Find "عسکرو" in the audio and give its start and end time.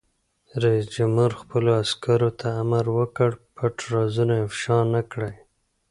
1.83-2.29